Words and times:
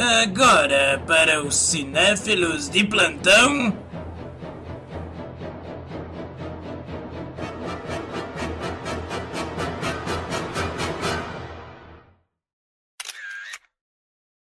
Agora, 0.00 1.02
para 1.08 1.42
os 1.42 1.56
cinéfilos 1.56 2.70
de 2.70 2.84
plantão. 2.84 3.76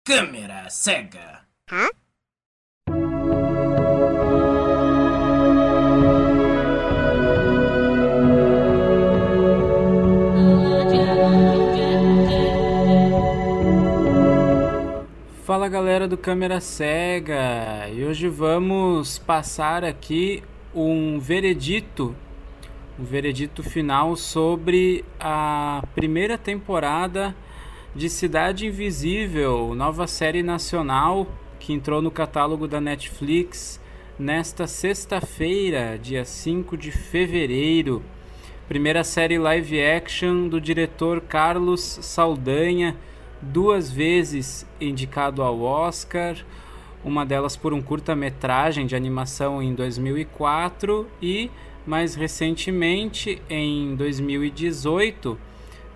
Câmera 0.06 0.70
cega. 0.70 1.46
Hã? 1.70 1.86
Fala 15.62 15.70
galera 15.70 16.08
do 16.08 16.18
Câmera 16.18 16.60
Cega 16.60 17.88
e 17.94 18.04
hoje 18.04 18.26
vamos 18.26 19.16
passar 19.16 19.84
aqui 19.84 20.42
um 20.74 21.20
veredito, 21.20 22.16
um 22.98 23.04
veredito 23.04 23.62
final 23.62 24.16
sobre 24.16 25.04
a 25.20 25.80
primeira 25.94 26.36
temporada 26.36 27.32
de 27.94 28.10
Cidade 28.10 28.66
Invisível, 28.66 29.72
nova 29.72 30.08
série 30.08 30.42
nacional 30.42 31.28
que 31.60 31.72
entrou 31.72 32.02
no 32.02 32.10
catálogo 32.10 32.66
da 32.66 32.80
Netflix 32.80 33.80
nesta 34.18 34.66
sexta-feira, 34.66 35.96
dia 35.96 36.24
5 36.24 36.76
de 36.76 36.90
fevereiro. 36.90 38.02
Primeira 38.66 39.04
série 39.04 39.38
live 39.38 39.80
action 39.80 40.48
do 40.48 40.60
diretor 40.60 41.20
Carlos 41.20 42.00
Saldanha 42.02 42.96
duas 43.42 43.90
vezes 43.90 44.66
indicado 44.80 45.42
ao 45.42 45.60
Oscar, 45.60 46.36
uma 47.04 47.26
delas 47.26 47.56
por 47.56 47.74
um 47.74 47.82
curta-metragem 47.82 48.86
de 48.86 48.94
animação 48.94 49.62
em 49.62 49.74
2004 49.74 51.06
e, 51.20 51.50
mais 51.84 52.14
recentemente, 52.14 53.42
em 53.50 53.96
2018, 53.96 55.36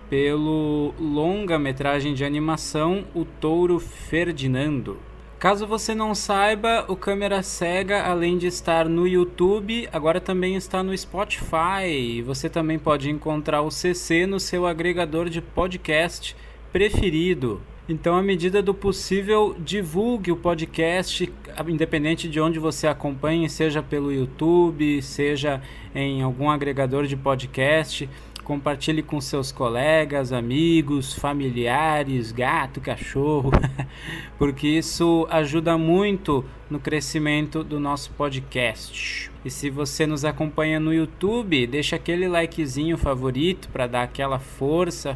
pelo 0.09 0.93
longa-metragem 0.99 2.13
de 2.13 2.25
animação 2.25 3.05
O 3.13 3.23
Touro 3.23 3.79
Ferdinando. 3.79 4.97
Caso 5.39 5.67
você 5.67 5.93
não 5.93 6.15
saiba, 6.15 6.83
o 6.87 6.95
Câmera 6.95 7.43
Cega, 7.43 8.01
além 8.01 8.39
de 8.39 8.47
estar 8.47 8.89
no 8.89 9.07
YouTube, 9.07 9.87
agora 9.93 10.19
também 10.19 10.55
está 10.55 10.81
no 10.81 10.97
Spotify. 10.97 12.23
Você 12.25 12.49
também 12.49 12.79
pode 12.79 13.11
encontrar 13.11 13.61
o 13.61 13.69
CC 13.69 14.25
no 14.25 14.39
seu 14.39 14.65
agregador 14.65 15.29
de 15.29 15.39
podcast 15.39 16.35
preferido. 16.77 17.59
Então, 17.89 18.15
à 18.15 18.21
medida 18.21 18.61
do 18.61 18.71
possível, 18.71 19.55
divulgue 19.57 20.31
o 20.31 20.37
podcast, 20.37 21.27
independente 21.67 22.29
de 22.29 22.39
onde 22.39 22.59
você 22.59 22.85
acompanhe, 22.85 23.49
seja 23.49 23.81
pelo 23.81 24.13
YouTube, 24.13 25.01
seja 25.01 25.59
em 25.95 26.21
algum 26.21 26.51
agregador 26.51 27.07
de 27.07 27.17
podcast. 27.17 28.07
Compartilhe 28.43 29.01
com 29.01 29.19
seus 29.19 29.51
colegas, 29.51 30.31
amigos, 30.31 31.15
familiares, 31.15 32.31
gato, 32.31 32.79
cachorro, 32.79 33.49
porque 34.37 34.67
isso 34.67 35.25
ajuda 35.31 35.79
muito 35.79 36.45
no 36.69 36.79
crescimento 36.79 37.63
do 37.63 37.79
nosso 37.79 38.11
podcast. 38.11 39.31
E 39.43 39.49
se 39.49 39.71
você 39.71 40.05
nos 40.05 40.23
acompanha 40.23 40.79
no 40.79 40.93
YouTube, 40.93 41.65
deixa 41.65 41.95
aquele 41.95 42.27
likezinho 42.27 42.99
favorito 42.99 43.67
para 43.69 43.87
dar 43.87 44.03
aquela 44.03 44.37
força 44.37 45.15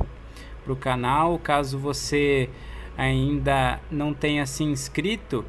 para 0.64 0.74
o 0.74 0.76
canal. 0.76 1.40
Caso 1.40 1.78
você 1.78 2.50
ainda 2.98 3.80
não 3.90 4.14
tenha 4.14 4.46
se 4.46 4.64
inscrito, 4.64 5.46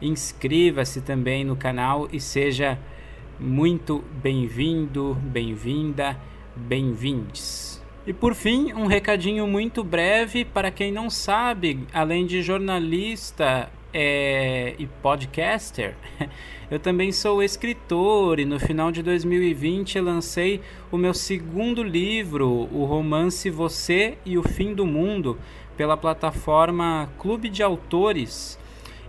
inscreva-se 0.00 1.00
também 1.00 1.44
no 1.44 1.56
canal 1.56 2.08
e 2.12 2.20
seja 2.20 2.78
muito 3.38 4.04
bem-vindo, 4.22 5.14
bem-vinda, 5.22 6.16
bem-vindes. 6.54 7.82
E 8.06 8.12
por 8.12 8.34
fim, 8.34 8.72
um 8.72 8.86
recadinho 8.86 9.46
muito 9.46 9.84
breve 9.84 10.44
para 10.44 10.70
quem 10.70 10.90
não 10.90 11.08
sabe, 11.08 11.86
além 11.92 12.26
de 12.26 12.42
jornalista 12.42 13.70
é, 13.92 14.74
e 14.78 14.86
podcaster, 14.86 15.96
eu 16.70 16.78
também 16.78 17.10
sou 17.12 17.42
escritor 17.42 18.38
e 18.38 18.44
no 18.44 18.60
final 18.60 18.92
de 18.92 19.02
2020 19.02 19.98
lancei 20.00 20.60
o 20.90 20.96
meu 20.96 21.12
segundo 21.12 21.82
livro, 21.82 22.48
o 22.72 22.84
romance 22.84 23.50
Você 23.50 24.16
e 24.24 24.38
o 24.38 24.42
Fim 24.42 24.74
do 24.74 24.86
Mundo, 24.86 25.38
pela 25.76 25.96
plataforma 25.96 27.08
Clube 27.18 27.48
de 27.48 27.62
Autores. 27.62 28.58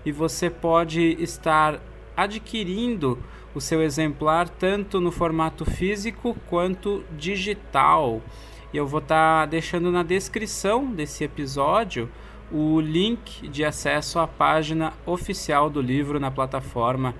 E 0.05 0.11
você 0.11 0.49
pode 0.49 1.15
estar 1.21 1.79
adquirindo 2.17 3.19
o 3.53 3.61
seu 3.61 3.81
exemplar 3.81 4.49
tanto 4.49 4.99
no 4.99 5.11
formato 5.11 5.65
físico 5.65 6.35
quanto 6.47 7.03
digital. 7.17 8.21
Eu 8.73 8.87
vou 8.87 8.99
estar 8.99 9.41
tá 9.41 9.45
deixando 9.45 9.91
na 9.91 10.01
descrição 10.01 10.85
desse 10.85 11.23
episódio 11.23 12.09
o 12.51 12.79
link 12.79 13.47
de 13.47 13.63
acesso 13.63 14.19
à 14.19 14.27
página 14.27 14.93
oficial 15.05 15.69
do 15.69 15.81
livro 15.81 16.19
na 16.19 16.29
plataforma 16.29 17.15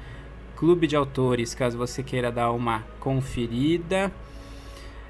Clube 0.56 0.86
de 0.86 0.96
Autores, 0.96 1.56
caso 1.56 1.78
você 1.78 2.04
queira 2.04 2.32
dar 2.32 2.52
uma 2.52 2.84
conferida 3.00 4.12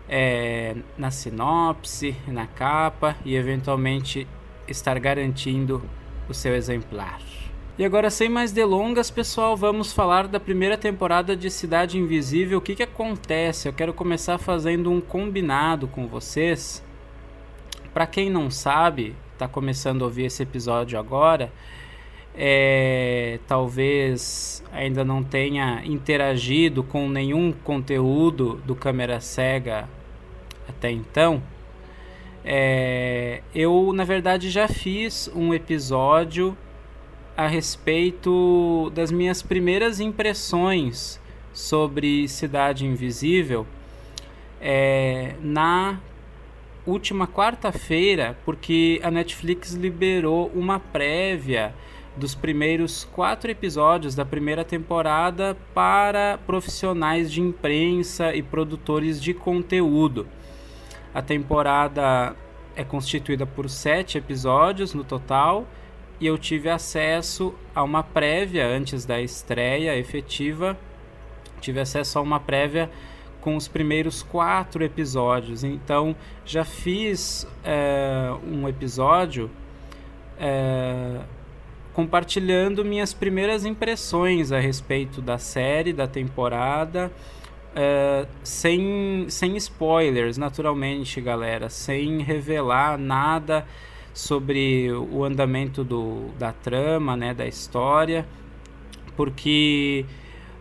é, 0.07 0.75
na 0.97 1.11
sinopse, 1.11 2.15
na 2.27 2.45
capa 2.47 3.15
e 3.25 3.35
eventualmente 3.35 4.27
estar 4.67 4.99
garantindo 4.99 5.81
o 6.29 6.33
seu 6.33 6.55
exemplar. 6.55 7.19
E 7.77 7.83
agora, 7.83 8.09
sem 8.09 8.29
mais 8.29 8.51
delongas, 8.51 9.09
pessoal, 9.09 9.57
vamos 9.57 9.91
falar 9.91 10.27
da 10.27 10.39
primeira 10.39 10.77
temporada 10.77 11.35
de 11.35 11.49
Cidade 11.49 11.97
Invisível. 11.97 12.59
O 12.59 12.61
que, 12.61 12.75
que 12.75 12.83
acontece? 12.83 13.67
Eu 13.67 13.73
quero 13.73 13.93
começar 13.93 14.37
fazendo 14.37 14.91
um 14.91 15.01
combinado 15.01 15.87
com 15.87 16.07
vocês. 16.07 16.83
Para 17.93 18.05
quem 18.05 18.29
não 18.29 18.51
sabe, 18.51 19.15
está 19.41 19.47
começando 19.47 20.03
a 20.03 20.05
ouvir 20.05 20.25
esse 20.25 20.43
episódio 20.43 20.99
agora, 20.99 21.51
é, 22.35 23.39
talvez 23.47 24.63
ainda 24.71 25.03
não 25.03 25.23
tenha 25.23 25.81
interagido 25.83 26.83
com 26.83 27.09
nenhum 27.09 27.51
conteúdo 27.51 28.61
do 28.67 28.75
Câmera 28.75 29.19
Cega 29.19 29.89
até 30.69 30.91
então, 30.91 31.41
é, 32.45 33.41
eu 33.53 33.91
na 33.93 34.03
verdade 34.03 34.51
já 34.51 34.67
fiz 34.67 35.27
um 35.35 35.55
episódio 35.55 36.55
a 37.35 37.47
respeito 37.47 38.91
das 38.93 39.11
minhas 39.11 39.41
primeiras 39.41 39.99
impressões 39.99 41.19
sobre 41.51 42.27
Cidade 42.27 42.85
Invisível 42.85 43.65
é, 44.61 45.33
na 45.41 45.99
última 46.85 47.27
quarta-feira, 47.27 48.37
porque 48.43 48.99
a 49.03 49.11
Netflix 49.11 49.73
liberou 49.73 50.51
uma 50.53 50.79
prévia 50.79 51.73
dos 52.15 52.35
primeiros 52.35 53.05
quatro 53.05 53.49
episódios 53.49 54.15
da 54.15 54.25
primeira 54.25 54.65
temporada 54.65 55.55
para 55.73 56.39
profissionais 56.45 57.31
de 57.31 57.41
imprensa 57.41 58.33
e 58.35 58.41
produtores 58.41 59.21
de 59.21 59.33
conteúdo. 59.33 60.27
A 61.13 61.21
temporada 61.21 62.35
é 62.75 62.83
constituída 62.83 63.45
por 63.45 63.69
sete 63.69 64.17
episódios 64.17 64.93
no 64.93 65.03
total 65.03 65.65
e 66.19 66.27
eu 66.27 66.37
tive 66.37 66.69
acesso 66.69 67.53
a 67.73 67.83
uma 67.83 68.03
prévia 68.03 68.67
antes 68.67 69.05
da 69.05 69.21
estreia 69.21 69.97
efetiva. 69.97 70.77
Tive 71.59 71.79
acesso 71.79 72.19
a 72.19 72.21
uma 72.21 72.39
prévia 72.39 72.89
com 73.41 73.55
os 73.55 73.67
primeiros 73.67 74.23
quatro 74.23 74.83
episódios. 74.83 75.63
Então 75.63 76.15
já 76.45 76.63
fiz 76.63 77.47
é, 77.63 78.31
um 78.47 78.67
episódio 78.67 79.49
é, 80.39 81.19
compartilhando 81.93 82.85
minhas 82.85 83.13
primeiras 83.13 83.65
impressões 83.65 84.51
a 84.51 84.59
respeito 84.59 85.21
da 85.21 85.37
série, 85.37 85.91
da 85.91 86.07
temporada. 86.07 87.11
É, 87.73 88.27
sem, 88.43 89.25
sem 89.29 89.55
spoilers, 89.57 90.37
naturalmente, 90.37 91.21
galera, 91.21 91.69
sem 91.69 92.21
revelar 92.21 92.97
nada 92.97 93.65
sobre 94.13 94.91
o 94.91 95.23
andamento 95.23 95.83
do, 95.83 96.27
da 96.37 96.51
trama, 96.51 97.15
né, 97.15 97.33
da 97.33 97.47
história, 97.47 98.25
porque 99.15 100.05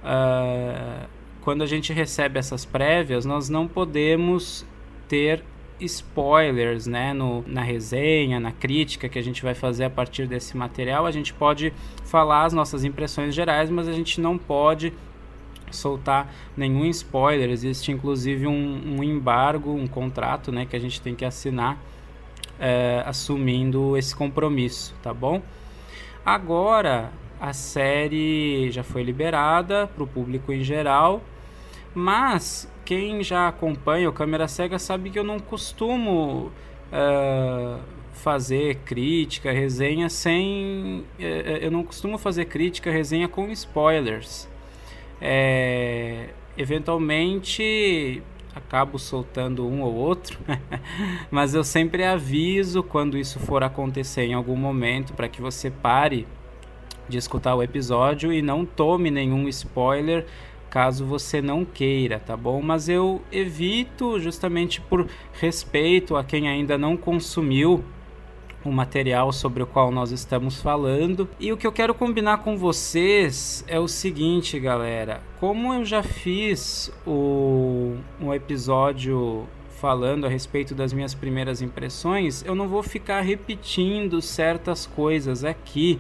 uh, 0.05 1.09
quando 1.43 1.63
a 1.63 1.67
gente 1.67 1.93
recebe 1.93 2.39
essas 2.39 2.65
prévias, 2.65 3.25
nós 3.25 3.49
não 3.49 3.67
podemos 3.67 4.67
ter 5.09 5.43
spoilers 5.81 6.87
né, 6.87 7.13
no, 7.13 7.43
na 7.47 7.63
resenha, 7.63 8.39
na 8.39 8.53
crítica 8.53 9.09
que 9.09 9.19
a 9.19 9.23
gente 9.23 9.43
vai 9.43 9.55
fazer 9.55 9.85
a 9.85 9.91
partir 9.91 10.27
desse 10.27 10.57
material. 10.57 11.07
A 11.07 11.11
gente 11.11 11.33
pode 11.33 11.73
falar 12.05 12.45
as 12.45 12.53
nossas 12.53 12.85
impressões 12.85 13.35
gerais, 13.35 13.71
mas 13.71 13.89
a 13.89 13.93
gente 13.93 14.21
não 14.21 14.37
pode 14.37 14.93
soltar 15.71 16.33
nenhum 16.57 16.85
spoiler. 16.87 17.49
Existe 17.51 17.91
inclusive 17.91 18.47
um, 18.47 18.99
um 18.99 19.03
embargo, 19.03 19.73
um 19.73 19.87
contrato 19.87 20.53
né, 20.53 20.67
que 20.67 20.77
a 20.77 20.81
gente 20.81 21.01
tem 21.01 21.15
que 21.15 21.25
assinar 21.25 21.79
é, 22.59 23.03
assumindo 23.07 23.97
esse 23.97 24.15
compromisso, 24.15 24.95
tá 25.03 25.15
bom? 25.15 25.41
Agora 26.25 27.11
a 27.41 27.53
série 27.55 28.71
já 28.71 28.83
foi 28.83 29.03
liberada 29.03 29.87
para 29.87 30.05
o 30.05 30.07
público 30.07 30.53
em 30.53 30.63
geral, 30.63 31.23
mas 31.95 32.71
quem 32.85 33.23
já 33.23 33.49
acompanha 33.49 34.09
o 34.09 34.13
Câmera 34.13 34.47
Cega 34.47 34.79
sabe 34.79 35.11
que 35.11 35.19
eu 35.19 35.25
não 35.25 35.41
costumo 35.41 36.53
uh, 36.93 37.81
fazer 38.13 38.77
crítica, 38.85 39.51
resenha 39.51 40.09
sem. 40.11 41.05
Uh, 41.19 41.23
eu 41.63 41.71
não 41.71 41.83
costumo 41.83 42.19
fazer 42.19 42.45
crítica, 42.45 42.91
resenha 42.91 43.27
com 43.27 43.49
spoilers. 43.51 44.49
É, 45.21 46.31
eventualmente 46.57 48.23
acabo 48.55 48.99
soltando 48.99 49.67
um 49.67 49.83
ou 49.83 49.95
outro, 49.95 50.39
mas 51.31 51.55
eu 51.55 51.63
sempre 51.63 52.05
aviso 52.05 52.83
quando 52.83 53.17
isso 53.17 53.39
for 53.39 53.63
acontecer 53.63 54.25
em 54.25 54.35
algum 54.35 54.57
momento 54.57 55.13
para 55.13 55.29
que 55.29 55.41
você 55.41 55.71
pare 55.71 56.27
de 57.11 57.19
escutar 57.19 57.55
o 57.55 57.63
episódio 57.63 58.33
e 58.33 58.41
não 58.41 58.65
tome 58.65 59.11
nenhum 59.11 59.47
spoiler 59.49 60.25
caso 60.71 61.05
você 61.05 61.43
não 61.43 61.65
queira, 61.65 62.21
tá 62.21 62.37
bom? 62.37 62.63
Mas 62.63 62.89
eu 62.89 63.21
evito 63.33 64.21
justamente 64.21 64.81
por 64.81 65.09
respeito 65.33 66.17
a 66.17 66.23
quem 66.23 66.49
ainda 66.49 66.79
não 66.79 66.97
consumiu 66.97 67.85
o 68.65 68.71
material 68.71 69.33
sobre 69.33 69.63
o 69.63 69.67
qual 69.67 69.91
nós 69.91 70.13
estamos 70.13 70.61
falando. 70.61 71.29
E 71.39 71.53
o 71.53 71.57
que 71.57 71.67
eu 71.67 71.73
quero 71.73 71.95
combinar 71.95 72.39
com 72.39 72.57
vocês 72.57 73.65
é 73.67 73.79
o 73.79 73.89
seguinte, 73.89 74.59
galera. 74.61 75.23
Como 75.41 75.75
eu 75.75 75.85
já 75.85 76.03
fiz 76.03 76.93
o, 77.07 77.97
um 78.21 78.33
episódio 78.33 79.49
falando 79.81 80.27
a 80.27 80.29
respeito 80.29 80.75
das 80.75 80.93
minhas 80.93 81.15
primeiras 81.15 81.63
impressões, 81.63 82.45
eu 82.45 82.55
não 82.55 82.69
vou 82.69 82.83
ficar 82.83 83.23
repetindo 83.23 84.21
certas 84.21 84.87
coisas 84.87 85.43
aqui 85.43 85.99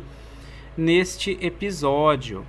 neste 0.76 1.38
episódio, 1.40 2.44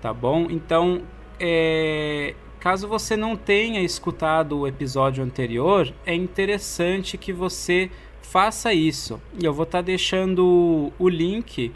tá 0.00 0.12
bom? 0.12 0.48
Então, 0.50 1.02
é, 1.38 2.34
caso 2.60 2.88
você 2.88 3.16
não 3.16 3.36
tenha 3.36 3.80
escutado 3.80 4.58
o 4.58 4.66
episódio 4.66 5.22
anterior, 5.22 5.92
é 6.04 6.14
interessante 6.14 7.16
que 7.16 7.32
você 7.32 7.90
faça 8.22 8.72
isso. 8.72 9.20
E 9.40 9.44
eu 9.44 9.52
vou 9.52 9.64
estar 9.64 9.78
tá 9.78 9.82
deixando 9.82 10.92
o 10.98 11.08
link 11.08 11.72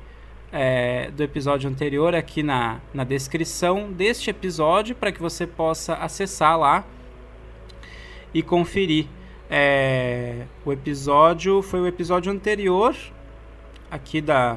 é, 0.53 1.11
do 1.11 1.23
episódio 1.23 1.71
anterior 1.71 2.15
aqui 2.15 2.43
na, 2.43 2.81
na 2.93 3.05
descrição 3.05 3.93
deste 3.93 4.31
episódio 4.31 4.95
para 4.97 5.13
que 5.13 5.21
você 5.21 5.47
possa 5.47 5.95
acessar 5.95 6.59
lá 6.59 6.85
e 8.35 8.43
conferir. 8.43 9.07
É, 9.49 10.47
o 10.65 10.73
episódio 10.73 11.61
foi 11.63 11.81
o 11.81 11.87
episódio 11.87 12.31
anterior 12.31 12.97
aqui 13.91 14.21
da 14.21 14.57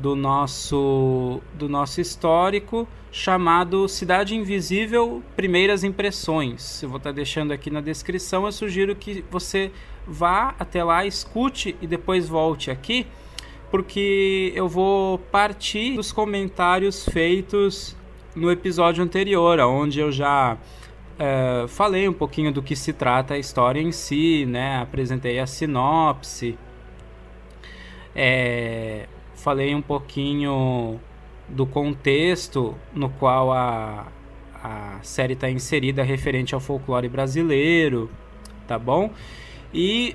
do 0.00 0.16
nosso 0.16 1.40
do 1.54 1.68
nosso 1.68 2.00
histórico 2.00 2.88
chamado 3.12 3.88
Cidade 3.88 4.34
Invisível 4.34 5.22
Primeiras 5.36 5.84
Impressões. 5.84 6.82
Eu 6.82 6.88
vou 6.88 6.98
estar 6.98 7.12
deixando 7.12 7.52
aqui 7.52 7.70
na 7.70 7.80
descrição. 7.80 8.46
Eu 8.46 8.52
sugiro 8.52 8.94
que 8.94 9.24
você 9.30 9.70
vá 10.06 10.54
até 10.58 10.82
lá, 10.82 11.04
escute 11.04 11.76
e 11.80 11.86
depois 11.86 12.28
volte 12.28 12.70
aqui, 12.70 13.06
porque 13.70 14.52
eu 14.54 14.68
vou 14.68 15.18
partir 15.18 15.96
dos 15.96 16.12
comentários 16.12 17.04
feitos 17.04 17.96
no 18.34 18.50
episódio 18.50 19.02
anterior, 19.02 19.58
onde 19.60 20.00
eu 20.00 20.12
já 20.12 20.56
é, 21.18 21.66
falei 21.68 22.08
um 22.08 22.12
pouquinho 22.12 22.52
do 22.52 22.62
que 22.62 22.76
se 22.76 22.92
trata 22.92 23.34
a 23.34 23.38
história 23.38 23.80
em 23.80 23.92
si, 23.92 24.46
né? 24.46 24.80
Apresentei 24.80 25.38
a 25.40 25.46
sinopse, 25.46 26.56
é, 28.14 29.08
falei 29.40 29.74
um 29.74 29.82
pouquinho 29.82 31.00
do 31.48 31.66
contexto 31.66 32.74
no 32.94 33.08
qual 33.08 33.52
a, 33.52 34.06
a 34.54 34.98
série 35.02 35.32
está 35.32 35.50
inserida 35.50 36.02
referente 36.02 36.54
ao 36.54 36.60
folclore 36.60 37.08
brasileiro, 37.08 38.10
tá 38.66 38.78
bom? 38.78 39.10
E 39.72 40.14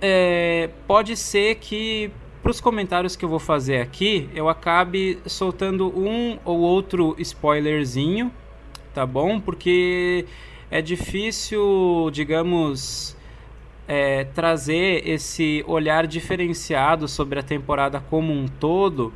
é, 0.00 0.70
pode 0.86 1.16
ser 1.16 1.56
que 1.56 2.10
para 2.42 2.50
os 2.50 2.60
comentários 2.60 3.16
que 3.16 3.24
eu 3.24 3.28
vou 3.28 3.40
fazer 3.40 3.80
aqui 3.80 4.28
eu 4.34 4.48
acabe 4.48 5.18
soltando 5.26 5.88
um 5.88 6.38
ou 6.44 6.60
outro 6.60 7.16
spoilerzinho, 7.18 8.30
tá 8.94 9.04
bom? 9.06 9.40
Porque 9.40 10.26
é 10.70 10.82
difícil, 10.82 12.10
digamos, 12.12 13.15
é, 13.88 14.24
trazer 14.24 15.08
esse 15.08 15.64
olhar 15.66 16.06
diferenciado 16.06 17.06
sobre 17.06 17.38
a 17.38 17.42
temporada 17.42 18.00
como 18.00 18.32
um 18.32 18.46
todo 18.46 19.12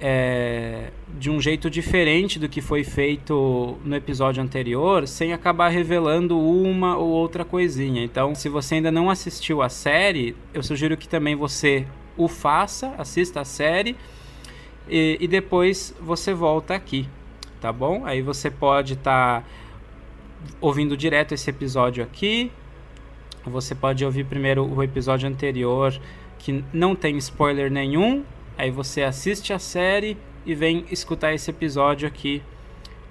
é, 0.00 0.90
de 1.18 1.30
um 1.30 1.40
jeito 1.40 1.70
diferente 1.70 2.38
do 2.38 2.48
que 2.48 2.60
foi 2.60 2.84
feito 2.84 3.78
no 3.84 3.96
episódio 3.96 4.42
anterior, 4.42 5.08
sem 5.08 5.32
acabar 5.32 5.68
revelando 5.68 6.38
uma 6.38 6.96
ou 6.96 7.08
outra 7.08 7.44
coisinha. 7.44 8.04
Então, 8.04 8.34
se 8.34 8.48
você 8.48 8.76
ainda 8.76 8.90
não 8.90 9.08
assistiu 9.08 9.62
a 9.62 9.68
série, 9.68 10.36
eu 10.52 10.62
sugiro 10.62 10.96
que 10.96 11.08
também 11.08 11.34
você 11.34 11.86
o 12.16 12.28
faça, 12.28 12.94
assista 12.98 13.40
a 13.40 13.44
série 13.44 13.96
e, 14.88 15.16
e 15.20 15.26
depois 15.26 15.94
você 16.00 16.34
volta 16.34 16.74
aqui, 16.74 17.08
tá 17.60 17.72
bom? 17.72 18.04
Aí 18.04 18.20
você 18.20 18.50
pode 18.50 18.92
estar 18.92 19.40
tá 19.40 19.46
ouvindo 20.60 20.96
direto 20.96 21.32
esse 21.32 21.48
episódio 21.48 22.04
aqui. 22.04 22.52
Você 23.46 23.74
pode 23.74 24.04
ouvir 24.04 24.24
primeiro 24.24 24.64
o 24.64 24.82
episódio 24.82 25.28
anterior 25.28 25.98
que 26.38 26.64
não 26.72 26.94
tem 26.94 27.16
spoiler 27.16 27.70
nenhum 27.70 28.24
Aí 28.56 28.70
você 28.70 29.02
assiste 29.02 29.52
a 29.52 29.58
série 29.58 30.16
e 30.46 30.54
vem 30.54 30.84
escutar 30.90 31.34
esse 31.34 31.50
episódio 31.50 32.06
aqui 32.06 32.40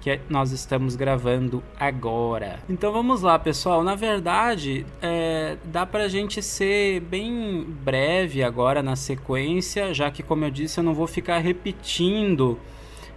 que 0.00 0.20
nós 0.28 0.52
estamos 0.52 0.96
gravando 0.96 1.62
agora. 1.78 2.60
Então 2.68 2.92
vamos 2.92 3.22
lá, 3.22 3.38
pessoal. 3.38 3.82
Na 3.82 3.94
verdade, 3.94 4.86
é, 5.02 5.56
dá 5.64 5.84
pra 5.84 6.08
gente 6.08 6.42
ser 6.42 7.00
bem 7.00 7.64
breve 7.66 8.42
agora 8.42 8.82
na 8.82 8.96
sequência, 8.96 9.92
já 9.92 10.10
que, 10.10 10.22
como 10.22 10.44
eu 10.44 10.50
disse, 10.50 10.78
eu 10.78 10.84
não 10.84 10.94
vou 10.94 11.06
ficar 11.06 11.38
repetindo 11.38 12.58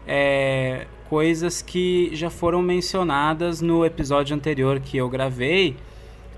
é, 0.06 0.88
coisas 1.10 1.62
que 1.62 2.10
já 2.14 2.30
foram 2.30 2.62
mencionadas 2.62 3.62
no 3.62 3.86
episódio 3.86 4.36
anterior 4.36 4.80
que 4.80 4.98
eu 4.98 5.10
gravei 5.10 5.76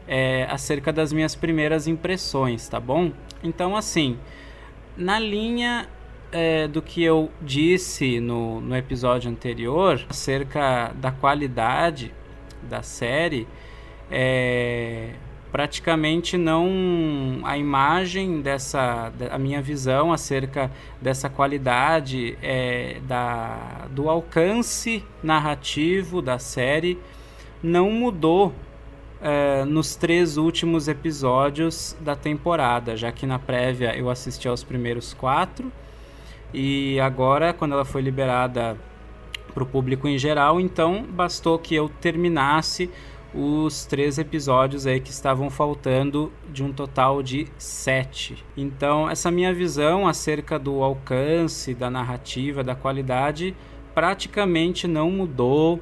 é, 0.10 0.46
acerca 0.50 0.92
das 0.92 1.14
minhas 1.14 1.36
primeiras 1.36 1.88
impressões, 1.88 2.68
tá 2.68 2.80
bom? 2.80 3.14
Então, 3.42 3.78
assim 3.78 4.18
na 5.00 5.18
linha 5.18 5.88
é, 6.30 6.68
do 6.68 6.82
que 6.82 7.02
eu 7.02 7.32
disse 7.42 8.20
no, 8.20 8.60
no 8.60 8.76
episódio 8.76 9.32
anterior 9.32 10.06
acerca 10.10 10.92
da 10.96 11.10
qualidade 11.10 12.14
da 12.62 12.84
série, 12.84 13.48
é, 14.12 15.12
praticamente 15.54 16.38
não 16.38 17.40
a 17.44 17.58
imagem 17.58 18.42
dessa 18.42 19.12
a 19.32 19.40
minha 19.40 19.62
visão 19.62 20.12
acerca 20.12 20.70
dessa 21.02 21.30
qualidade 21.30 22.38
é, 22.42 23.00
da 23.08 23.88
do 23.90 24.10
alcance 24.10 25.04
narrativo 25.24 26.22
da 26.22 26.38
série 26.38 27.00
não 27.64 27.90
mudou 27.90 28.54
é, 29.22 29.66
nos 29.66 29.96
três 29.96 30.38
últimos 30.38 30.88
episódios 30.88 31.96
da 32.00 32.16
temporada, 32.16 32.96
já 32.96 33.12
que 33.12 33.26
na 33.26 33.38
prévia 33.38 33.96
eu 33.98 34.10
assisti 34.10 34.48
aos 34.48 34.64
primeiros 34.64 35.14
quatro 35.14 35.72
e 36.54 37.00
agora, 37.00 37.54
quando 37.54 37.74
ela 37.74 37.86
foi 37.86 38.02
liberada 38.02 38.76
para 39.54 39.64
o 39.64 39.66
público 39.66 40.08
em 40.08 40.18
geral, 40.18 40.60
então 40.60 41.04
bastou 41.04 41.60
que 41.60 41.76
eu 41.76 41.90
terminasse 41.90 42.90
os 43.34 43.86
três 43.86 44.18
episódios 44.18 44.88
aí 44.88 45.00
que 45.00 45.12
estavam 45.12 45.52
faltando 45.52 46.32
de 46.52 46.64
um 46.64 46.74
total 46.74 47.22
de 47.22 47.48
sete. 47.60 48.44
Então, 48.58 49.08
essa 49.08 49.30
minha 49.30 49.54
visão 49.54 50.08
acerca 50.08 50.58
do 50.58 50.82
alcance, 50.82 51.76
da 51.76 51.92
narrativa, 51.92 52.64
da 52.64 52.74
qualidade, 52.74 53.56
praticamente 53.94 54.88
não 54.88 55.12
mudou 55.12 55.80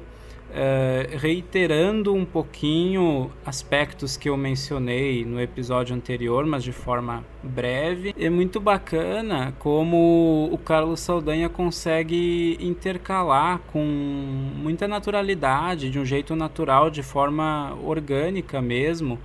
é, 0.54 1.10
reiterando 1.12 2.14
um 2.14 2.24
pouquinho 2.24 3.30
aspectos 3.44 4.16
que 4.16 4.28
eu 4.28 4.36
mencionei 4.36 5.24
no 5.24 5.40
episódio 5.40 5.94
anterior, 5.94 6.46
mas 6.46 6.64
de 6.64 6.72
forma 6.72 7.24
breve. 7.42 8.14
É 8.18 8.30
muito 8.30 8.58
bacana 8.58 9.54
como 9.58 10.48
o 10.50 10.58
Carlos 10.58 11.00
Saldanha 11.00 11.48
consegue 11.48 12.56
intercalar 12.60 13.60
com 13.72 13.84
muita 13.84 14.88
naturalidade, 14.88 15.90
de 15.90 15.98
um 15.98 16.04
jeito 16.04 16.34
natural, 16.34 16.90
de 16.90 17.02
forma 17.02 17.76
orgânica 17.84 18.60
mesmo 18.60 19.18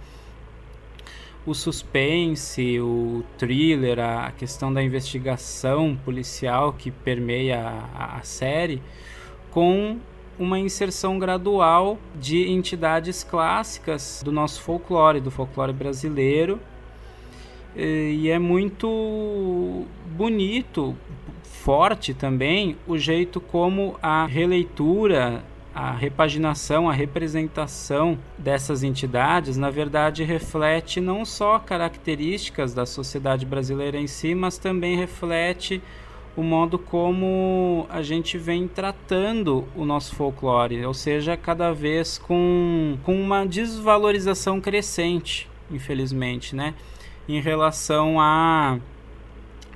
o 1.45 1.53
suspense, 1.53 2.79
o 2.79 3.23
thriller, 3.37 3.99
a 3.99 4.31
questão 4.31 4.73
da 4.73 4.81
investigação 4.81 5.97
policial 6.05 6.71
que 6.71 6.89
permeia 6.89 7.59
a, 7.93 8.17
a 8.17 8.21
série, 8.23 8.81
com 9.51 9.99
uma 10.37 10.59
inserção 10.59 11.19
gradual 11.19 11.97
de 12.19 12.49
entidades 12.49 13.23
clássicas 13.23 14.21
do 14.23 14.31
nosso 14.31 14.61
folclore, 14.61 15.19
do 15.19 15.31
folclore 15.31 15.73
brasileiro. 15.73 16.59
e 17.75 18.29
é 18.29 18.37
muito 18.37 19.85
bonito, 20.15 20.95
forte 21.43 22.13
também 22.13 22.75
o 22.85 22.97
jeito 22.97 23.39
como 23.39 23.95
a 24.01 24.25
releitura, 24.25 25.43
a 25.73 25.91
repaginação, 25.91 26.87
a 26.87 26.93
representação 26.93 28.19
dessas 28.37 28.83
entidades, 28.83 29.57
na 29.57 29.71
verdade, 29.71 30.23
reflete 30.23 31.01
não 31.01 31.25
só 31.25 31.57
características 31.57 32.73
da 32.73 32.85
sociedade 32.85 33.45
brasileira 33.45 33.97
em 33.97 34.05
si, 34.05 34.35
mas 34.35 34.57
também 34.57 34.95
reflete 34.95 35.81
o 36.35 36.41
modo 36.41 36.79
como 36.79 37.85
a 37.89 38.01
gente 38.01 38.37
vem 38.37 38.67
tratando 38.67 39.67
o 39.75 39.85
nosso 39.85 40.15
folclore, 40.15 40.83
ou 40.85 40.93
seja, 40.93 41.37
cada 41.37 41.71
vez 41.71 42.17
com, 42.17 42.97
com 43.03 43.15
uma 43.15 43.45
desvalorização 43.45 44.59
crescente, 44.59 45.47
infelizmente, 45.71 46.55
né? 46.55 46.73
Em 47.29 47.39
relação 47.39 48.19
a, 48.19 48.79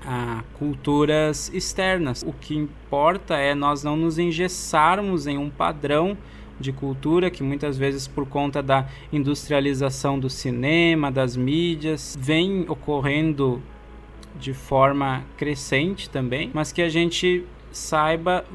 a 0.03 0.43
culturas 0.57 1.51
externas. 1.53 2.23
O 2.23 2.33
que 2.33 2.55
importa 2.55 3.35
é 3.35 3.53
nós 3.53 3.83
não 3.83 3.95
nos 3.95 4.17
engessarmos 4.17 5.27
em 5.27 5.37
um 5.37 5.49
padrão 5.49 6.17
de 6.59 6.71
cultura 6.71 7.29
que 7.29 7.43
muitas 7.43 7.77
vezes 7.77 8.07
por 8.07 8.27
conta 8.27 8.63
da 8.63 8.87
industrialização 9.13 10.19
do 10.19 10.27
cinema, 10.27 11.11
das 11.11 11.37
mídias, 11.37 12.17
vem 12.19 12.65
ocorrendo 12.67 13.61
de 14.39 14.53
forma 14.53 15.23
crescente 15.37 16.09
também, 16.09 16.51
mas 16.53 16.71
que 16.71 16.81
a 16.81 16.89
gente 16.89 17.43
saiba 17.71 18.45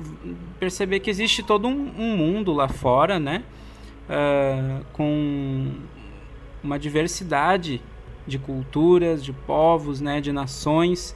perceber 0.58 1.00
que 1.00 1.10
existe 1.10 1.42
todo 1.42 1.68
um, 1.68 1.92
um 1.98 2.16
mundo 2.16 2.52
lá 2.52 2.68
fora, 2.68 3.18
né? 3.18 3.44
Uh, 4.08 4.84
com 4.92 5.72
uma 6.62 6.78
diversidade 6.78 7.80
de 8.26 8.38
culturas, 8.38 9.24
de 9.24 9.32
povos, 9.32 10.00
né, 10.00 10.20
de 10.20 10.32
nações 10.32 11.14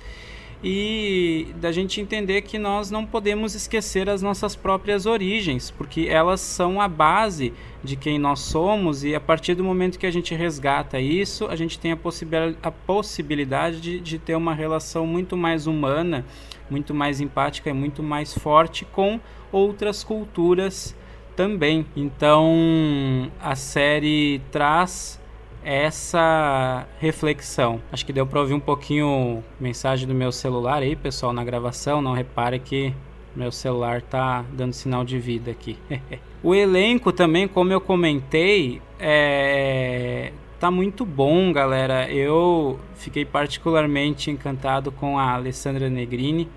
e 0.63 1.49
da 1.61 1.71
gente 1.71 2.01
entender 2.01 2.43
que 2.43 2.59
nós 2.59 2.91
não 2.91 3.05
podemos 3.05 3.55
esquecer 3.55 4.09
as 4.09 4.23
nossas 4.23 4.57
próprias 4.57 5.07
origens, 5.07 5.71
porque 5.71 6.07
elas 6.09 6.41
são 6.41 6.81
a 6.81 6.89
base 6.89 7.53
de 7.85 7.95
quem 7.95 8.19
nós 8.19 8.41
somos 8.41 9.05
e 9.05 9.15
a 9.15 9.21
partir 9.21 9.55
do 9.55 9.63
momento 9.63 9.99
que 9.99 10.07
a 10.07 10.11
gente 10.11 10.35
resgata 10.35 10.99
isso, 10.99 11.47
a 11.47 11.57
gente 11.57 11.79
tem 11.79 11.93
a, 11.93 11.97
possibil 11.97 12.57
a 12.63 12.71
possibilidade 12.71 13.81
de, 13.81 14.01
de 14.01 14.19
ter 14.19 14.35
uma 14.35 14.55
relação 14.55 15.07
muito 15.07 15.37
mais 15.37 15.67
humana, 15.67 16.25
muito 16.71 16.95
mais 16.95 17.21
empática 17.21 17.71
e 17.71 17.73
muito 17.73 18.03
mais 18.03 18.35
forte 18.35 18.85
com 18.85 19.21
outras 19.53 20.03
culturas 20.03 20.97
também. 21.37 21.87
Então 21.95 23.31
a 23.41 23.55
série 23.55 24.41
traz 24.51 25.21
essa 25.67 26.87
reflexão. 27.01 27.83
Acho 27.91 28.07
que 28.07 28.13
deu 28.13 28.25
para 28.25 28.41
ouvir 28.41 28.55
um 28.55 28.61
pouquinho 28.61 29.43
mensagem 29.59 30.07
do 30.07 30.15
meu 30.15 30.31
celular 30.31 30.81
aí, 30.81 30.95
pessoal, 30.95 31.33
na 31.33 31.43
gravação. 31.43 32.01
Não 32.01 32.13
repare 32.13 32.61
que 32.61 32.95
meu 33.35 33.51
celular 33.51 34.01
tá 34.01 34.45
dando 34.53 34.73
sinal 34.73 35.05
de 35.05 35.19
vida 35.19 35.51
aqui. 35.51 35.77
o 36.41 36.55
elenco 36.55 37.13
também, 37.13 37.49
como 37.49 37.73
eu 37.73 37.81
comentei, 37.81 38.81
é 39.01 40.33
tá 40.61 40.71
muito 40.71 41.05
bom, 41.05 41.53
galera. 41.53 42.09
Eu 42.09 42.79
fiquei 42.95 43.25
particularmente 43.25 44.31
encantado 44.31 44.93
com 44.93 45.19
a 45.19 45.33
Alessandra 45.33 45.91
Negrini, 45.91 46.49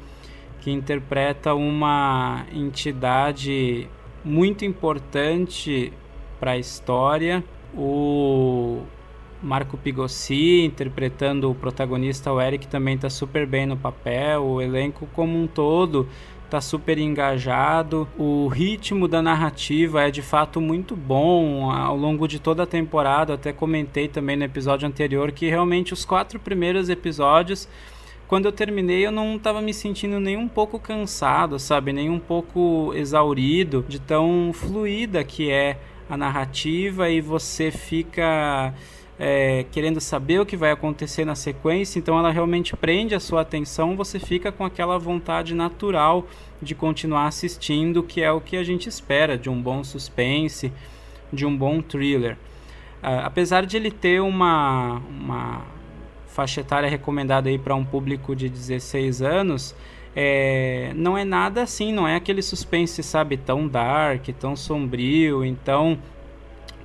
que 0.62 0.70
interpreta 0.70 1.56
uma 1.56 2.46
entidade 2.54 3.90
muito 4.24 4.64
importante 4.64 5.92
para 6.40 6.52
a 6.52 6.58
história. 6.60 7.44
O 7.74 8.84
Marco 9.42 9.78
Pigossi 9.78 10.64
interpretando 10.66 11.50
o 11.50 11.56
protagonista, 11.56 12.32
o 12.32 12.42
Eric, 12.42 12.68
também 12.68 12.96
está 12.96 13.10
super 13.10 13.46
bem 13.46 13.66
no 13.66 13.78
papel. 13.78 14.44
O 14.44 14.62
elenco 14.62 15.08
como 15.14 15.42
um 15.42 15.48
todo 15.48 16.08
está 16.46 16.60
super 16.60 16.98
engajado. 16.98 18.08
O 18.18 18.48
ritmo 18.48 19.08
da 19.08 19.22
narrativa 19.22 20.02
é 20.08 20.12
de 20.12 20.22
fato 20.22 20.60
muito 20.60 20.96
bom 20.96 21.72
ao 21.72 21.96
longo 21.96 22.28
de 22.28 22.40
toda 22.40 22.64
a 22.64 22.68
temporada. 22.68 23.36
Até 23.36 23.54
comentei 23.54 24.08
também 24.08 24.36
no 24.36 24.44
episódio 24.44 24.88
anterior 24.88 25.32
que 25.32 25.48
realmente 25.48 25.94
os 25.94 26.04
quatro 26.04 26.40
primeiros 26.40 26.90
episódios, 26.90 27.70
quando 28.28 28.46
eu 28.46 28.52
terminei, 28.52 29.06
eu 29.06 29.12
não 29.12 29.38
estava 29.38 29.62
me 29.62 29.74
sentindo 29.74 30.20
nem 30.20 30.36
um 30.36 30.48
pouco 30.48 30.80
cansado, 30.80 31.58
sabe? 31.58 31.94
Nem 31.94 32.10
um 32.10 32.20
pouco 32.20 32.92
exaurido 32.94 33.86
de 33.88 34.00
tão 34.00 34.52
fluida 34.54 35.24
que 35.24 35.50
é 35.50 35.80
a 36.10 36.18
narrativa 36.18 37.10
e 37.10 37.22
você 37.22 37.72
fica 37.72 38.74
é, 39.20 39.66
querendo 39.70 40.00
saber 40.00 40.40
o 40.40 40.46
que 40.46 40.56
vai 40.56 40.72
acontecer 40.72 41.26
na 41.26 41.36
sequência, 41.36 42.00
então 42.00 42.18
ela 42.18 42.32
realmente 42.32 42.76
prende 42.78 43.14
a 43.14 43.20
sua 43.20 43.42
atenção, 43.42 43.98
você 43.98 44.18
fica 44.18 44.50
com 44.50 44.64
aquela 44.64 44.98
vontade 44.98 45.54
natural 45.54 46.26
de 46.62 46.74
continuar 46.74 47.28
assistindo, 47.28 48.02
que 48.02 48.22
é 48.22 48.32
o 48.32 48.40
que 48.40 48.56
a 48.56 48.64
gente 48.64 48.88
espera 48.88 49.38
de 49.38 49.50
um 49.50 49.62
bom 49.62 49.84
suspense, 49.84 50.72
de 51.34 51.46
um 51.46 51.56
bom 51.56 51.82
thriller. 51.82 52.38
Uh, 53.04 53.24
apesar 53.24 53.66
de 53.66 53.76
ele 53.76 53.92
ter 53.92 54.22
uma, 54.22 55.02
uma 55.10 55.66
faixa 56.28 56.62
etária 56.62 56.90
recomendada 56.90 57.50
para 57.60 57.76
um 57.76 57.84
público 57.84 58.34
de 58.34 58.48
16 58.48 59.22
anos, 59.22 59.76
é, 60.16 60.92
não 60.96 61.18
é 61.18 61.26
nada 61.26 61.62
assim, 61.62 61.92
não 61.92 62.08
é 62.08 62.16
aquele 62.16 62.42
suspense, 62.42 63.04
sabe, 63.04 63.36
tão 63.38 63.68
dark, 63.68 64.28
tão 64.40 64.56
sombrio. 64.56 65.46
Então, 65.46 65.98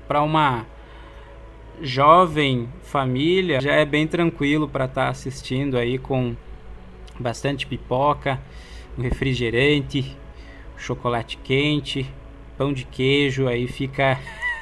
para 0.07 0.21
uma 0.21 0.65
jovem 1.81 2.69
família, 2.83 3.59
já 3.59 3.73
é 3.73 3.85
bem 3.85 4.07
tranquilo 4.07 4.67
para 4.67 4.85
estar 4.85 5.05
tá 5.05 5.09
assistindo 5.09 5.77
aí 5.77 5.97
com 5.97 6.35
bastante 7.19 7.65
pipoca, 7.65 8.39
um 8.97 9.01
refrigerante, 9.01 10.15
chocolate 10.77 11.37
quente, 11.37 12.09
pão 12.57 12.73
de 12.73 12.85
queijo, 12.85 13.47
aí 13.47 13.67
fica 13.67 14.19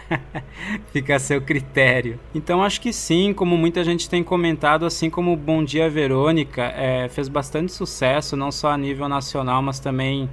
fica 0.91 1.15
a 1.15 1.19
seu 1.19 1.41
critério. 1.41 2.19
Então 2.33 2.63
acho 2.63 2.79
que 2.81 2.91
sim, 2.93 3.33
como 3.33 3.57
muita 3.57 3.83
gente 3.83 4.09
tem 4.09 4.23
comentado, 4.23 4.85
assim 4.85 5.09
como 5.09 5.35
Bom 5.35 5.63
Dia 5.63 5.89
Verônica 5.89 6.63
é, 6.63 7.07
fez 7.09 7.27
bastante 7.27 7.71
sucesso, 7.71 8.35
não 8.35 8.51
só 8.51 8.71
a 8.71 8.77
nível 8.77 9.07
nacional, 9.07 9.61
mas 9.61 9.79
também 9.79 10.29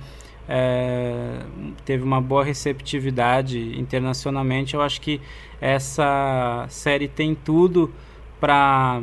é, 0.48 1.40
teve 1.84 2.02
uma 2.02 2.20
boa 2.20 2.44
receptividade 2.44 3.78
internacionalmente. 3.78 4.74
Eu 4.74 4.82
acho 4.82 5.00
que 5.00 5.20
essa 5.60 6.66
série 6.68 7.08
tem 7.08 7.34
tudo 7.34 7.92
para 8.40 9.02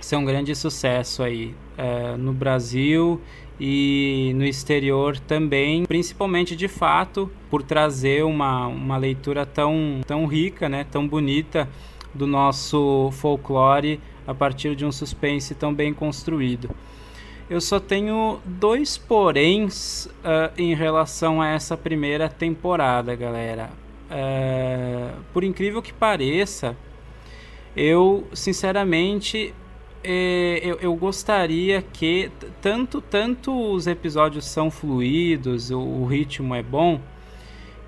ser 0.00 0.16
um 0.16 0.24
grande 0.24 0.54
sucesso 0.54 1.22
aí 1.22 1.54
é, 1.76 2.16
no 2.16 2.32
Brasil 2.32 3.20
e 3.58 4.32
no 4.34 4.44
exterior 4.44 5.18
também, 5.18 5.84
principalmente 5.84 6.54
de 6.54 6.68
fato 6.68 7.30
por 7.50 7.62
trazer 7.62 8.24
uma, 8.24 8.66
uma 8.66 8.96
leitura 8.96 9.46
tão, 9.46 10.00
tão 10.06 10.26
rica, 10.26 10.68
né, 10.68 10.84
tão 10.90 11.06
bonita 11.08 11.68
do 12.12 12.26
nosso 12.26 13.10
folclore 13.12 14.00
a 14.26 14.34
partir 14.34 14.74
de 14.74 14.84
um 14.84 14.92
suspense 14.92 15.54
tão 15.54 15.72
bem 15.72 15.94
construído. 15.94 16.70
Eu 17.48 17.60
só 17.60 17.78
tenho 17.78 18.40
dois 18.44 18.98
poréns 18.98 20.06
uh, 20.06 20.52
em 20.58 20.74
relação 20.74 21.40
a 21.40 21.48
essa 21.48 21.76
primeira 21.76 22.28
temporada, 22.28 23.14
galera. 23.14 23.70
Uh, 24.10 25.22
por 25.32 25.44
incrível 25.44 25.80
que 25.80 25.92
pareça, 25.92 26.76
eu 27.76 28.26
sinceramente 28.32 29.54
é, 30.02 30.60
eu, 30.62 30.76
eu, 30.80 30.94
gostaria 30.94 31.82
que 31.82 32.30
tanto 32.62 33.00
tanto 33.00 33.72
os 33.72 33.88
episódios 33.88 34.44
são 34.44 34.70
fluidos, 34.70 35.70
o, 35.70 35.80
o, 35.80 36.06
ritmo 36.06 36.54
é 36.54 36.62
bom, 36.62 37.00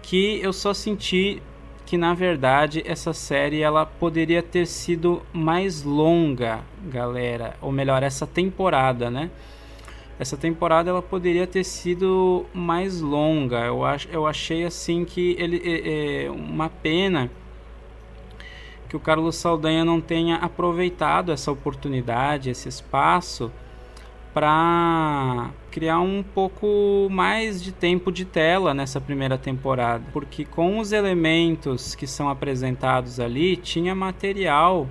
que 0.02 0.40
eu 0.42 0.52
só 0.52 0.74
senti 0.74 1.40
que 1.88 1.96
na 1.96 2.12
verdade 2.12 2.82
essa 2.84 3.14
série 3.14 3.62
ela 3.62 3.86
poderia 3.86 4.42
ter 4.42 4.66
sido 4.66 5.22
mais 5.32 5.82
longa, 5.82 6.60
galera, 6.84 7.56
ou 7.62 7.72
melhor, 7.72 8.02
essa 8.02 8.26
temporada, 8.26 9.10
né? 9.10 9.30
Essa 10.18 10.36
temporada 10.36 10.90
ela 10.90 11.00
poderia 11.00 11.46
ter 11.46 11.64
sido 11.64 12.44
mais 12.52 13.00
longa. 13.00 13.60
Eu, 13.64 13.86
ach, 13.86 14.06
eu 14.12 14.26
achei 14.26 14.64
assim 14.64 15.02
que 15.02 15.34
ele 15.38 15.62
é, 15.64 16.26
é 16.26 16.30
uma 16.30 16.68
pena 16.68 17.30
que 18.86 18.94
o 18.94 19.00
Carlos 19.00 19.36
Saldanha 19.36 19.82
não 19.82 19.98
tenha 19.98 20.36
aproveitado 20.36 21.32
essa 21.32 21.50
oportunidade, 21.50 22.50
esse 22.50 22.68
espaço 22.68 23.50
para 24.38 25.50
criar 25.68 25.98
um 25.98 26.22
pouco 26.22 27.08
mais 27.10 27.60
de 27.60 27.72
tempo 27.72 28.12
de 28.12 28.24
tela 28.24 28.72
nessa 28.72 29.00
primeira 29.00 29.36
temporada, 29.36 30.04
porque 30.12 30.44
com 30.44 30.78
os 30.78 30.92
elementos 30.92 31.96
que 31.96 32.06
são 32.06 32.28
apresentados 32.28 33.18
ali 33.18 33.56
tinha 33.56 33.96
material 33.96 34.86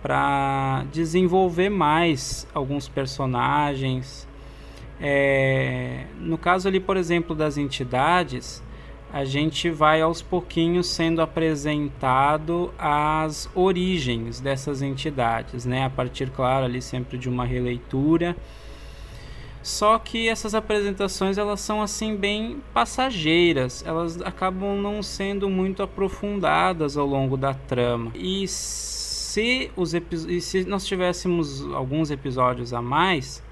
para 0.00 0.86
desenvolver 0.90 1.68
mais 1.68 2.48
alguns 2.54 2.88
personagens. 2.88 4.26
É, 4.98 6.06
no 6.18 6.38
caso 6.38 6.66
ali, 6.66 6.80
por 6.80 6.96
exemplo, 6.96 7.36
das 7.36 7.58
entidades, 7.58 8.62
a 9.12 9.26
gente 9.26 9.68
vai 9.68 10.00
aos 10.00 10.22
pouquinhos 10.22 10.86
sendo 10.86 11.20
apresentado 11.20 12.72
as 12.78 13.46
origens 13.54 14.40
dessas 14.40 14.80
entidades, 14.80 15.66
né? 15.66 15.84
A 15.84 15.90
partir, 15.90 16.30
claro, 16.30 16.64
ali 16.64 16.80
sempre 16.80 17.18
de 17.18 17.28
uma 17.28 17.44
releitura. 17.44 18.34
Só 19.62 19.98
que 19.98 20.28
essas 20.28 20.54
apresentações 20.54 21.36
elas 21.36 21.60
são 21.60 21.82
assim 21.82 22.16
bem 22.16 22.62
passageiras, 22.72 23.84
elas 23.86 24.20
acabam 24.22 24.80
não 24.80 25.02
sendo 25.02 25.50
muito 25.50 25.82
aprofundadas 25.82 26.96
ao 26.96 27.06
longo 27.06 27.36
da 27.36 27.52
trama. 27.52 28.10
E 28.14 28.48
se 28.48 29.70
os 29.76 29.92
e 29.94 30.40
se 30.40 30.64
nós 30.64 30.86
tivéssemos 30.86 31.62
alguns 31.74 32.10
episódios 32.10 32.72
a 32.72 32.80
mais, 32.80 33.42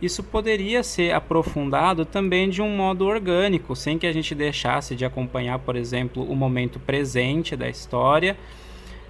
isso 0.00 0.22
poderia 0.22 0.82
ser 0.82 1.12
aprofundado 1.12 2.04
também 2.04 2.48
de 2.48 2.60
um 2.60 2.74
modo 2.74 3.06
orgânico, 3.06 3.74
sem 3.74 3.98
que 3.98 4.06
a 4.06 4.12
gente 4.12 4.34
deixasse 4.34 4.94
de 4.94 5.04
acompanhar, 5.04 5.58
por 5.58 5.74
exemplo, 5.74 6.22
o 6.22 6.34
momento 6.34 6.78
presente 6.78 7.54
da 7.56 7.68
história, 7.68 8.36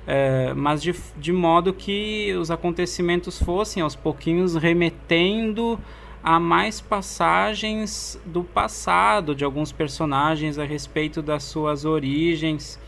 é, 0.07 0.53
mas 0.55 0.83
de, 0.83 0.95
de 1.17 1.33
modo 1.33 1.73
que 1.73 2.35
os 2.35 2.51
acontecimentos 2.51 3.41
fossem 3.41 3.83
aos 3.83 3.95
pouquinhos 3.95 4.57
remetendo 4.57 5.79
a 6.23 6.39
mais 6.39 6.81
passagens 6.81 8.21
do 8.25 8.45
passado 8.45 9.35
de 9.35 9.45
alguns 9.45 9.73
personagens 9.73 10.59
a 10.59 10.65
respeito 10.65 11.23
das 11.23 11.45
suas 11.45 11.85
origens. 11.85 12.79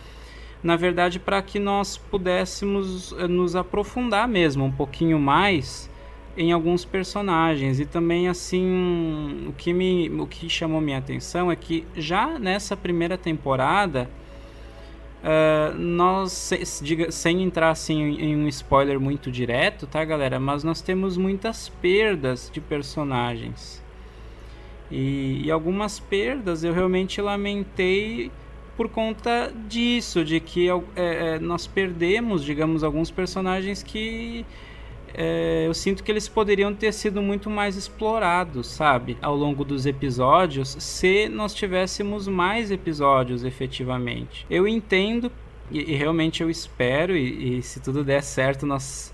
Na 0.63 0.77
verdade, 0.77 1.19
para 1.19 1.41
que 1.43 1.59
nós 1.59 1.97
pudéssemos 1.97 3.13
eh, 3.19 3.27
nos 3.27 3.57
aprofundar 3.57 4.29
mesmo 4.29 4.65
um 4.65 4.71
pouquinho 4.71 5.19
mais 5.19 5.91
em 6.37 6.53
alguns 6.53 6.85
personagens 6.85 7.79
e 7.79 7.85
também 7.85 8.29
assim 8.29 9.45
o 9.49 9.53
que 9.53 9.73
me 9.73 10.09
o 10.09 10.27
que 10.27 10.49
chamou 10.49 10.81
minha 10.81 10.97
atenção 10.97 11.53
é 11.53 11.57
que 11.57 11.87
já 11.95 12.39
nessa 12.39 12.75
primeira 12.75 13.19
temporada 13.19 14.09
uh, 15.23 15.77
nós 15.79 16.81
diga, 16.83 17.11
sem 17.11 17.43
entrar 17.43 17.71
assim 17.71 18.01
em 18.19 18.37
um 18.37 18.49
spoiler 18.49 19.01
muito 19.01 19.31
direto 19.31 19.87
tá 19.87 20.05
galera? 20.05 20.39
Mas 20.39 20.63
nós 20.65 20.81
temos 20.81 21.17
muitas 21.17 21.69
perdas 21.69 22.51
de 22.53 22.61
personagens. 22.61 23.83
E, 24.91 25.43
e 25.45 25.51
algumas 25.51 25.99
perdas 25.99 26.63
eu 26.65 26.73
realmente 26.73 27.21
lamentei 27.21 28.31
por 28.77 28.89
conta 28.89 29.53
disso 29.69 30.25
de 30.25 30.41
que 30.41 30.69
é, 30.69 30.73
é, 30.97 31.39
nós 31.39 31.67
perdemos 31.67 32.45
digamos 32.45 32.83
alguns 32.85 33.11
personagens 33.11 33.83
que 33.83 34.45
é, 35.15 35.65
eu 35.67 35.75
sinto 35.75 36.03
que 36.03 36.11
eles 36.11 36.29
poderiam 36.29 36.75
ter 36.75 36.93
sido 36.93 37.21
muito 37.21 37.51
mais 37.51 37.77
explorados, 37.77 38.67
sabe, 38.67 39.17
ao 39.21 39.37
longo 39.37 39.65
dos 39.65 39.87
episódios, 39.87 40.77
se 40.79 41.29
nós 41.29 41.55
tivéssemos 41.55 42.27
mais 42.27 42.71
episódios 42.71 43.45
efetivamente. 43.45 44.47
Eu 44.49 44.67
entendo 44.67 45.31
e, 45.71 45.93
e 45.93 45.95
realmente 45.95 46.43
eu 46.43 46.51
espero, 46.51 47.17
e, 47.17 47.59
e 47.59 47.63
se 47.63 47.81
tudo 47.81 48.05
der 48.05 48.23
certo, 48.23 48.67
nós 48.67 49.13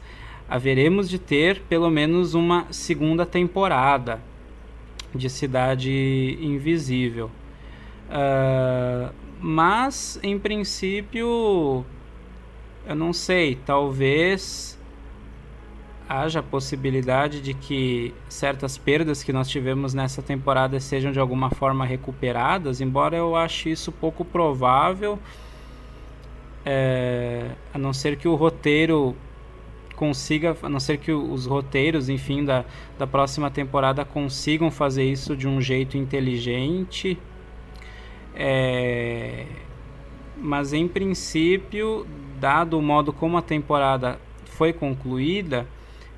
haveremos 0.49 1.09
de 1.09 1.19
ter 1.19 1.61
pelo 1.63 1.91
menos 1.91 2.35
uma 2.35 2.67
segunda 2.71 3.27
temporada 3.27 4.21
de 5.15 5.29
Cidade 5.29 6.39
Invisível. 6.41 7.31
Uh, 8.09 9.13
mas, 9.41 10.19
em 10.23 10.39
princípio, 10.39 11.85
eu 12.87 12.97
não 12.97 13.13
sei, 13.13 13.59
talvez 13.67 14.78
haja 16.09 16.41
a 16.41 16.43
possibilidade 16.43 17.43
de 17.43 17.53
que 17.53 18.15
certas 18.29 18.79
perdas 18.79 19.23
que 19.23 19.33
nós 19.33 19.49
tivemos 19.49 19.93
nessa 19.93 20.23
temporada 20.23 20.81
sejam 20.81 21.13
de 21.13 21.21
alguma 21.21 21.51
forma 21.51 21.85
recuperadas, 21.85 22.81
embora 22.81 23.17
eu 23.17 23.37
ache 23.37 23.71
isso 23.71 23.93
pouco 23.93 24.25
provável, 24.25 25.19
é, 26.65 27.51
a 27.75 27.79
não 27.79 27.93
ser 27.93 28.17
que 28.17 28.27
o 28.27 28.35
roteiro 28.35 29.15
consiga, 29.95 30.57
a 30.63 30.69
não 30.69 30.81
ser 30.81 30.97
que 30.99 31.13
os 31.13 31.45
roteiros, 31.45 32.09
enfim, 32.09 32.45
da, 32.45 32.65
da 32.99 33.07
próxima 33.07 33.51
temporada 33.51 34.05
consigam 34.05 34.71
fazer 34.71 35.05
isso 35.05 35.37
de 35.37 35.47
um 35.47 35.61
jeito 35.61 35.99
inteligente. 35.99 37.19
É, 38.35 39.45
mas 40.41 40.73
em 40.73 40.87
princípio, 40.87 42.07
dado 42.39 42.79
o 42.79 42.83
modo 42.83 43.13
como 43.13 43.37
a 43.37 43.43
temporada 43.43 44.21
foi 44.45 44.73
concluída, 44.73 45.67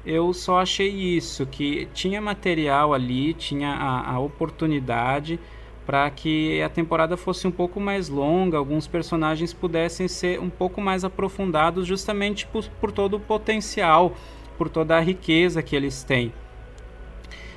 eu 0.04 0.32
só 0.32 0.60
achei 0.60 0.88
isso, 0.88 1.46
que 1.46 1.88
tinha 1.92 2.20
material 2.20 2.94
ali, 2.94 3.34
tinha 3.34 3.70
a, 3.70 4.12
a 4.12 4.18
oportunidade 4.18 5.38
para 5.84 6.08
que 6.10 6.62
a 6.62 6.68
temporada 6.68 7.16
fosse 7.16 7.46
um 7.46 7.50
pouco 7.50 7.80
mais 7.80 8.08
longa, 8.08 8.56
alguns 8.56 8.86
personagens 8.86 9.52
pudessem 9.52 10.06
ser 10.06 10.38
um 10.40 10.48
pouco 10.48 10.80
mais 10.80 11.04
aprofundados, 11.04 11.86
justamente 11.86 12.46
por, 12.46 12.64
por 12.80 12.92
todo 12.92 13.14
o 13.16 13.20
potencial, 13.20 14.14
por 14.56 14.68
toda 14.68 14.96
a 14.96 15.00
riqueza 15.00 15.62
que 15.62 15.74
eles 15.74 16.04
têm, 16.04 16.32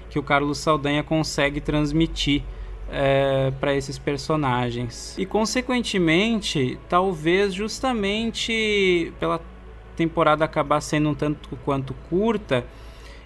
que 0.09 0.17
o 0.17 0.23
Carlos 0.23 0.57
Saldanha 0.57 1.03
consegue 1.03 1.61
transmitir 1.61 2.43
é, 2.89 3.51
para 3.59 3.75
esses 3.75 3.97
personagens. 3.97 5.17
E 5.17 5.25
consequentemente, 5.25 6.79
talvez 6.89 7.53
justamente 7.53 9.13
pela 9.19 9.39
temporada 9.95 10.45
acabar 10.45 10.81
sendo 10.81 11.09
um 11.09 11.15
tanto 11.15 11.55
quanto 11.63 11.93
curta, 12.09 12.65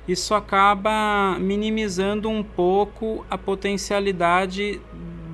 isso 0.07 0.33
acaba 0.33 1.37
minimizando 1.39 2.29
um 2.29 2.41
pouco 2.41 3.25
a 3.29 3.37
potencialidade 3.37 4.79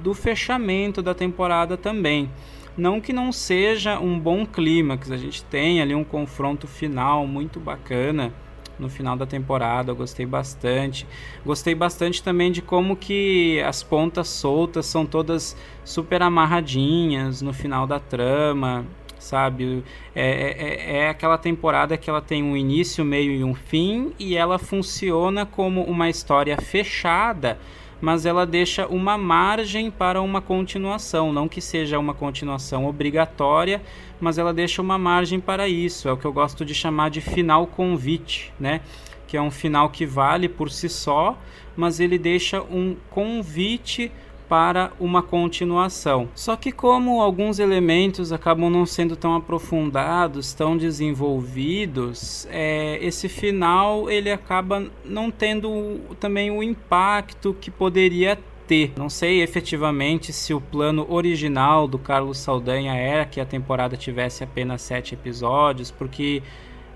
do 0.02 0.14
fechamento 0.14 1.02
da 1.02 1.14
temporada 1.14 1.78
também. 1.78 2.30
Não 2.76 3.00
que 3.00 3.14
não 3.14 3.32
seja 3.32 4.00
um 4.00 4.20
bom 4.20 4.46
clímax, 4.46 5.12
a 5.12 5.18
gente 5.18 5.44
tem 5.44 5.80
ali 5.80 5.94
um 5.94 6.04
confronto 6.04 6.68
final 6.68 7.28
muito 7.28 7.60
bacana 7.60 8.34
no 8.80 8.90
final 8.90 9.16
da 9.16 9.28
temporada, 9.28 9.92
eu 9.92 9.96
gostei 9.96 10.26
bastante. 10.26 11.06
Gostei 11.46 11.76
bastante 11.76 12.24
também 12.24 12.52
de 12.52 12.62
como 12.62 12.96
que 12.96 13.62
as 13.62 13.84
pontas 13.84 14.28
soltas 14.28 14.88
são 14.88 15.06
todas 15.06 15.56
super 15.86 16.24
amarradinhas 16.24 17.44
no 17.44 17.54
final 17.54 17.86
da 17.86 18.00
trama 18.00 18.86
sabe? 19.24 19.84
É, 20.14 20.26
é, 20.26 20.98
é, 20.98 21.10
aquela 21.10 21.38
temporada 21.38 21.98
que 21.98 22.10
ela 22.10 22.22
tem 22.22 22.44
um 22.44 22.56
início, 22.56 23.04
meio 23.04 23.32
e 23.32 23.44
um 23.44 23.56
fim, 23.56 24.14
e 24.20 24.36
ela 24.36 24.60
funciona 24.60 25.46
como 25.46 25.82
uma 25.84 26.10
história 26.10 26.58
fechada, 26.58 27.58
mas 28.02 28.26
ela 28.26 28.46
deixa 28.46 28.86
uma 28.88 29.18
margem 29.18 29.90
para 29.90 30.22
uma 30.22 30.42
continuação. 30.42 31.32
Não 31.32 31.48
que 31.48 31.62
seja 31.62 31.98
uma 31.98 32.14
continuação 32.14 32.86
obrigatória, 32.86 33.82
mas 34.20 34.38
ela 34.38 34.54
deixa 34.54 34.82
uma 34.82 34.98
margem 34.98 35.40
para 35.40 35.68
isso. 35.68 36.10
É 36.10 36.12
o 36.12 36.18
que 36.18 36.26
eu 36.26 36.34
gosto 36.34 36.66
de 36.66 36.76
chamar 36.76 37.10
de 37.10 37.22
final 37.22 37.66
convite, 37.66 38.54
né? 38.60 38.82
Que 39.26 39.38
é 39.38 39.42
um 39.42 39.50
final 39.50 39.90
que 39.90 40.06
vale 40.06 40.50
por 40.50 40.70
si 40.70 40.90
só, 40.90 41.38
mas 41.78 42.00
ele 42.02 42.18
deixa 42.18 42.62
um 42.62 42.96
convite 43.10 44.12
para 44.54 44.92
uma 45.00 45.24
continuação. 45.24 46.30
Só 46.36 46.56
que 46.56 46.72
como 46.72 47.20
alguns 47.20 47.58
elementos 47.58 48.32
acabam 48.32 48.70
não 48.70 48.86
sendo 48.86 49.16
tão 49.16 49.34
aprofundados, 49.34 50.54
tão 50.54 50.78
desenvolvidos, 50.78 52.48
é, 52.52 53.00
esse 53.02 53.28
final 53.28 54.12
ele 54.12 54.32
acaba 54.32 54.86
não 55.04 55.32
tendo 55.32 56.00
também 56.20 56.52
o 56.52 56.62
impacto 56.62 57.58
que 57.60 57.72
poderia 57.72 58.38
ter. 58.68 58.94
Não 58.96 59.10
sei 59.10 59.42
efetivamente 59.42 60.32
se 60.32 60.54
o 60.54 60.62
plano 60.62 61.12
original 61.12 61.88
do 61.88 61.98
Carlos 61.98 62.38
Saldanha 62.38 62.94
era 62.94 63.26
que 63.26 63.42
a 63.42 63.46
temporada 63.48 63.98
tivesse 63.98 64.44
apenas 64.44 64.84
sete 64.84 65.16
episódios, 65.16 65.90
porque 65.90 66.44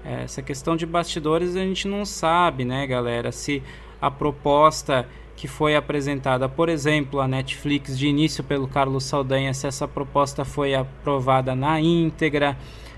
é, 0.06 0.26
essa 0.26 0.44
questão 0.44 0.76
de 0.76 0.86
bastidores 0.86 1.56
a 1.56 1.62
gente 1.62 1.88
não 1.88 2.06
sabe, 2.06 2.64
né, 2.64 2.86
galera? 2.86 3.32
Se 3.32 3.64
a 4.00 4.12
proposta 4.12 5.10
que 5.38 5.48
foi 5.48 5.76
apresentada, 5.76 6.50
por 6.50 6.68
exemplo, 6.68 7.22
a 7.22 7.28
Netflix 7.28 7.98
de 7.98 8.08
início 8.08 8.44
pelo 8.44 8.68
Carlos 8.68 9.04
Saldanha, 9.04 9.54
se 9.54 9.68
essa 9.68 9.88
proposta 9.88 10.44
foi 10.44 10.74
aprovada 10.74 11.56
na 11.56 11.80
íntegra, 11.80 12.58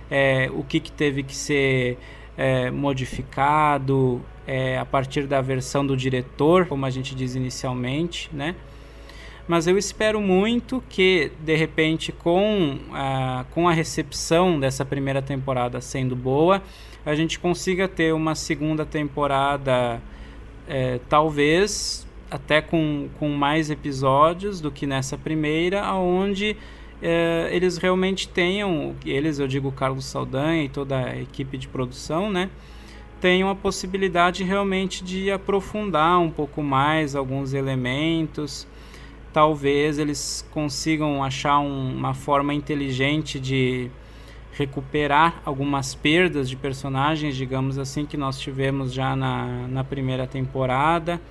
é, 0.10 0.50
o 0.54 0.64
que, 0.64 0.80
que 0.80 0.92
teve 0.92 1.22
que 1.22 1.36
ser 1.36 1.98
é, 2.38 2.72
modificado 2.72 4.22
é, 4.48 4.80
a 4.80 4.86
partir 4.86 5.28
da 5.28 5.42
versão 5.42 5.86
do 5.86 5.98
diretor, 5.98 6.66
como 6.66 6.86
a 6.86 6.90
gente 6.90 7.14
diz 7.14 7.36
inicialmente, 7.36 8.30
né? 8.34 8.56
Mas 9.46 9.68
eu 9.68 9.78
espero 9.78 10.22
muito 10.22 10.82
que, 10.88 11.32
de 11.42 11.56
repente, 11.58 12.14
com 12.14 12.78
a, 12.94 13.46
com 13.52 13.68
a 13.68 13.74
recepção 13.74 14.58
dessa 14.58 14.86
primeira 14.86 15.22
temporada 15.22 15.82
sendo 15.82 16.16
boa, 16.16 16.64
a 17.06 17.16
gente 17.16 17.38
consiga 17.38 17.86
ter 17.86 18.14
uma 18.14 18.34
segunda 18.34 18.86
temporada, 18.86 20.00
é, 20.68 21.00
talvez 21.10 22.08
até 22.30 22.62
com, 22.62 23.10
com 23.20 23.30
mais 23.30 23.70
episódios 23.70 24.62
do 24.62 24.72
que 24.72 24.86
nessa 24.86 25.18
primeira, 25.18 25.94
onde 25.94 26.56
é, 27.02 27.50
eles 27.52 27.78
realmente 27.78 28.28
tenham, 28.28 28.96
eles, 29.06 29.40
eu 29.40 29.48
digo 29.48 29.72
Carlos 29.72 30.06
Saldanha 30.06 30.64
e 30.64 30.70
toda 30.70 30.98
a 30.98 31.22
equipe 31.22 31.58
de 31.58 31.68
produção, 31.68 32.30
né? 32.30 32.50
Tenham 33.22 33.50
a 33.50 33.56
possibilidade 33.56 34.44
realmente 34.44 35.04
de 35.04 35.32
aprofundar 35.32 36.20
um 36.20 36.30
pouco 36.30 36.62
mais 36.62 37.16
alguns 37.16 37.54
elementos. 37.54 38.68
talvez 39.34 40.00
eles 40.00 40.48
consigam 40.52 41.24
achar 41.24 41.60
um, 41.60 41.96
uma 41.96 42.14
forma 42.14 42.54
inteligente 42.54 43.40
de 43.40 43.90
recuperar 44.54 45.42
algumas 45.46 45.96
perdas 45.96 46.50
de 46.50 46.56
personagens, 46.56 47.36
digamos 47.36 47.78
assim, 47.78 48.06
que 48.06 48.18
nós 48.18 48.40
tivemos 48.40 48.92
já 48.92 49.16
na, 49.16 49.68
na 49.68 49.84
primeira 49.84 50.28
temporada. 50.28 51.22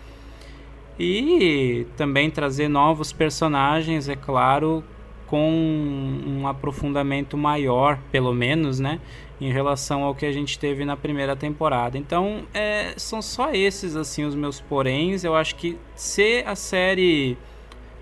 E 0.98 1.86
também 1.96 2.30
trazer 2.30 2.68
novos 2.68 3.12
personagens, 3.12 4.08
é 4.08 4.16
claro, 4.16 4.82
com 5.26 5.50
um 6.26 6.48
aprofundamento 6.48 7.36
maior, 7.36 7.98
pelo 8.10 8.32
menos, 8.34 8.80
né? 8.80 9.00
Em 9.40 9.52
relação 9.52 10.02
ao 10.02 10.14
que 10.14 10.26
a 10.26 10.32
gente 10.32 10.58
teve 10.58 10.84
na 10.84 10.96
primeira 10.96 11.36
temporada. 11.36 11.96
Então, 11.96 12.42
é, 12.52 12.94
são 12.96 13.22
só 13.22 13.52
esses, 13.52 13.94
assim, 13.94 14.24
os 14.24 14.34
meus 14.34 14.60
poréns. 14.60 15.22
Eu 15.22 15.36
acho 15.36 15.54
que 15.54 15.78
se 15.94 16.42
a 16.44 16.56
série 16.56 17.36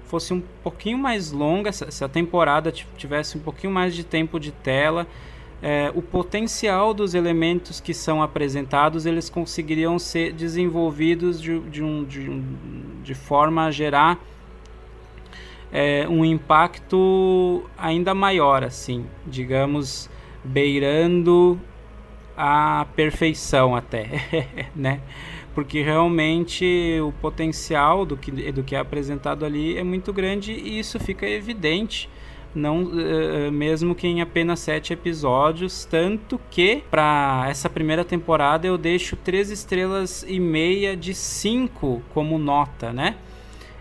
fosse 0.05 0.33
um 0.33 0.41
pouquinho 0.63 0.97
mais 0.97 1.33
longa, 1.33 1.73
se 1.73 2.05
a 2.05 2.09
temporada 2.09 2.73
tivesse 2.73 3.37
um 3.37 3.41
pouquinho 3.41 3.73
mais 3.73 3.95
de 3.95 4.05
tempo 4.05 4.41
de 4.41 4.53
tela, 4.53 5.07
é, 5.63 5.91
o 5.95 6.03
potencial 6.03 6.93
dos 6.93 7.15
elementos 7.15 7.81
que 7.81 7.95
são 7.95 8.23
apresentados 8.23 9.07
eles 9.07 9.31
conseguiriam 9.31 9.99
ser 9.99 10.33
desenvolvidos 10.33 11.41
de, 11.41 11.59
de, 11.61 11.83
um, 11.83 12.05
de, 12.05 12.29
um, 12.29 12.45
de 13.03 13.15
forma 13.15 13.65
a 13.65 13.71
gerar 13.71 14.19
é, 15.73 16.07
um 16.09 16.25
impacto 16.25 17.65
ainda 17.77 18.15
maior, 18.15 18.63
assim, 18.63 19.07
digamos, 19.27 20.09
beirando 20.45 21.59
a 22.37 22.87
perfeição 22.95 23.75
até, 23.75 24.09
né? 24.77 25.01
porque 25.57 25.81
realmente 25.81 27.01
o 27.01 27.13
potencial 27.13 28.05
do 28.05 28.15
que, 28.15 28.31
do 28.53 28.63
que 28.63 28.77
é 28.77 28.79
apresentado 28.79 29.43
ali 29.43 29.79
é 29.79 29.83
muito 29.83 30.13
grande 30.13 30.53
e 30.53 30.79
isso 30.79 31.01
fica 31.01 31.27
evidente 31.27 32.11
não 32.57 32.85
uh, 32.85 33.53
mesmo 33.53 33.95
que 33.95 34.07
em 34.07 34.21
apenas 34.21 34.61
sete 34.61 34.93
episódios, 34.93 35.85
tanto 35.85 36.41
que 36.51 36.83
para 36.91 37.47
essa 37.49 37.69
primeira 37.69 38.05
temporada 38.05 38.67
eu 38.67 38.79
deixo 38.79 39.15
três 39.17 39.51
estrelas 39.51 40.25
e 40.27 40.41
meia 40.41 40.97
de 40.97 41.15
cinco 41.15 42.03
como 42.13 42.39
nota, 42.39 42.93
né? 42.93 43.17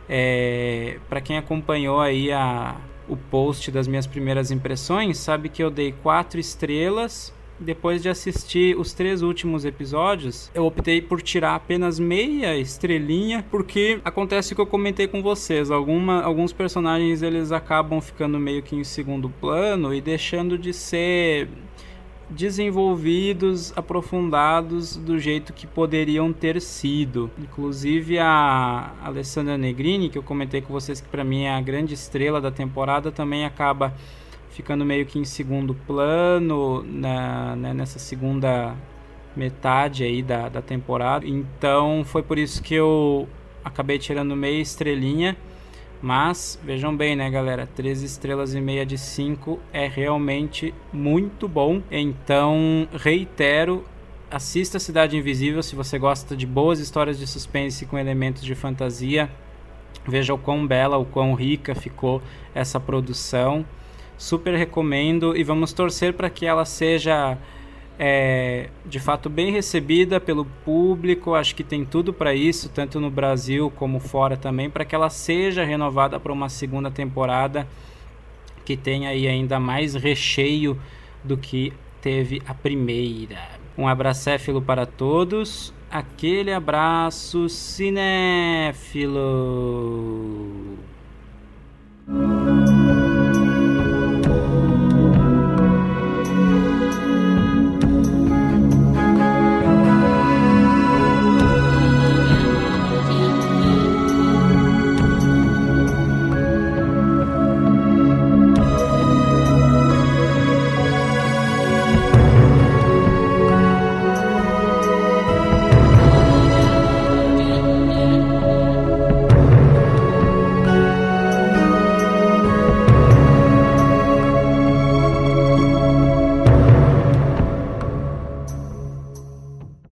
É, 0.07 0.99
para 1.09 1.19
quem 1.19 1.37
acompanhou 1.37 1.99
aí 1.99 2.31
a, 2.31 2.75
o 3.07 3.17
post 3.17 3.71
das 3.71 3.87
minhas 3.87 4.05
primeiras 4.05 4.51
impressões, 4.51 5.17
sabe 5.17 5.49
que 5.49 5.63
eu 5.63 5.71
dei 5.71 5.91
quatro 6.03 6.39
estrelas 6.39 7.33
depois 7.59 8.01
de 8.01 8.09
assistir 8.09 8.77
os 8.77 8.93
três 8.93 9.21
últimos 9.21 9.65
episódios, 9.65 10.51
eu 10.53 10.65
optei 10.65 11.01
por 11.01 11.21
tirar 11.21 11.55
apenas 11.55 11.99
meia 11.99 12.57
estrelinha, 12.57 13.45
porque 13.49 13.99
acontece 14.03 14.53
o 14.53 14.55
que 14.55 14.61
eu 14.61 14.67
comentei 14.67 15.07
com 15.07 15.21
vocês, 15.21 15.71
alguma, 15.71 16.21
alguns 16.21 16.51
personagens 16.51 17.21
eles 17.21 17.51
acabam 17.51 18.01
ficando 18.01 18.39
meio 18.39 18.61
que 18.61 18.75
em 18.75 18.83
segundo 18.83 19.29
plano 19.29 19.93
e 19.93 20.01
deixando 20.01 20.57
de 20.57 20.73
ser 20.73 21.47
desenvolvidos, 22.29 23.71
aprofundados 23.75 24.97
do 24.97 25.19
jeito 25.19 25.53
que 25.53 25.67
poderiam 25.67 26.33
ter 26.33 26.59
sido. 26.59 27.29
Inclusive 27.37 28.17
a 28.19 28.93
Alessandra 29.03 29.57
Negrini, 29.57 30.09
que 30.09 30.17
eu 30.17 30.23
comentei 30.23 30.61
com 30.61 30.73
vocês 30.73 30.99
que 30.99 31.07
para 31.07 31.23
mim 31.23 31.43
é 31.43 31.51
a 31.51 31.61
grande 31.61 31.93
estrela 31.93 32.41
da 32.41 32.51
temporada, 32.51 33.11
também 33.11 33.45
acaba 33.45 33.93
ficando 34.55 34.85
meio 34.85 35.05
que 35.05 35.19
em 35.19 35.25
segundo 35.25 35.75
plano 35.75 36.81
na, 36.83 37.57
né, 37.57 37.73
nessa 37.73 37.99
segunda 37.99 38.73
metade 39.35 40.05
aí 40.05 40.23
da, 40.23 40.47
da 40.47 40.61
temporada. 40.61 41.27
Então 41.27 42.03
foi 42.05 42.23
por 42.23 42.37
isso 42.37 42.63
que 42.63 42.73
eu 42.73 43.27
acabei 43.63 43.99
tirando 43.99 44.33
meia 44.33 44.61
estrelinha. 44.61 45.35
Mas 46.01 46.59
vejam 46.63 46.95
bem, 46.95 47.15
né, 47.15 47.29
galera? 47.29 47.67
13 47.75 48.05
estrelas 48.05 48.53
e 48.53 48.61
meia 48.61 48.85
de 48.85 48.97
5 48.97 49.59
é 49.73 49.87
realmente 49.87 50.73
muito 50.93 51.47
bom. 51.47 51.81
Então, 51.89 52.87
reitero, 52.93 53.83
assista 54.29 54.77
Cidade 54.79 55.17
Invisível 55.17 55.63
se 55.63 55.75
você 55.75 55.97
gosta 55.97 56.35
de 56.35 56.45
boas 56.45 56.79
histórias 56.79 57.17
de 57.17 57.25
suspense 57.25 57.85
com 57.85 57.97
elementos 57.97 58.43
de 58.43 58.55
fantasia. 58.55 59.29
Veja 60.07 60.33
o 60.33 60.37
quão 60.37 60.65
bela, 60.65 60.97
o 60.97 61.05
quão 61.05 61.33
rica 61.33 61.73
ficou 61.73 62.21
essa 62.53 62.79
produção 62.79 63.65
super 64.17 64.55
recomendo 64.55 65.35
e 65.35 65.43
vamos 65.43 65.73
torcer 65.73 66.13
para 66.13 66.29
que 66.29 66.45
ela 66.45 66.65
seja 66.65 67.37
é, 67.97 68.69
de 68.85 68.99
fato 68.99 69.29
bem 69.29 69.51
recebida 69.51 70.19
pelo 70.19 70.45
público. 70.63 71.33
Acho 71.33 71.55
que 71.55 71.63
tem 71.63 71.85
tudo 71.85 72.13
para 72.13 72.33
isso, 72.33 72.69
tanto 72.69 72.99
no 72.99 73.09
Brasil 73.09 73.71
como 73.75 73.99
fora 73.99 74.37
também, 74.37 74.69
para 74.69 74.85
que 74.85 74.95
ela 74.95 75.09
seja 75.09 75.63
renovada 75.63 76.19
para 76.19 76.33
uma 76.33 76.49
segunda 76.49 76.91
temporada 76.91 77.67
que 78.63 78.75
tenha 78.75 79.09
aí 79.09 79.27
ainda 79.27 79.59
mais 79.59 79.93
recheio 79.93 80.79
do 81.23 81.37
que 81.37 81.71
teve 82.01 82.41
a 82.47 82.53
primeira. 82.53 83.39
Um 83.77 83.87
abracéfilo 83.87 84.61
para 84.61 84.85
todos. 84.85 85.73
Aquele 85.89 86.51
abraço 86.51 87.47
cinéfilo. 87.47 88.73